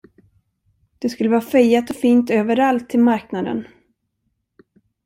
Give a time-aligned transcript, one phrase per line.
[0.99, 3.65] Det skulle vara fejat och fint överallt till marknaden.